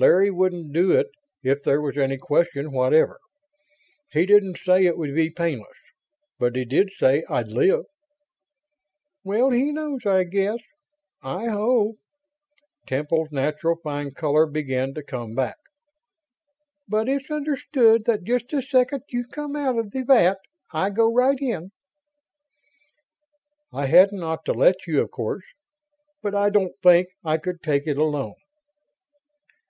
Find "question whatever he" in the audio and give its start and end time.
2.18-4.26